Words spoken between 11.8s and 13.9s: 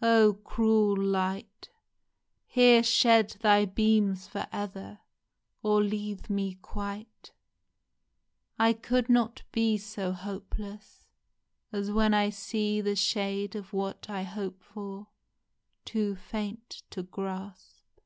when I see the shade of